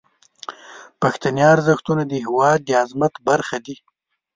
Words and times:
پښتني 1.01 1.43
ارزښتونه 1.53 2.03
د 2.07 2.13
هیواد 2.25 2.59
د 2.63 2.69
عظمت 2.81 3.13
برخه 3.27 3.57
دي. 3.65 3.75